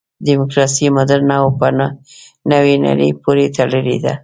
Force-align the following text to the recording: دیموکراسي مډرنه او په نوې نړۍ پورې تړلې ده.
دیموکراسي 0.27 0.85
مډرنه 0.95 1.35
او 1.41 1.47
په 1.59 1.67
نوې 2.51 2.75
نړۍ 2.85 3.09
پورې 3.23 3.45
تړلې 3.57 3.97
ده. 4.03 4.13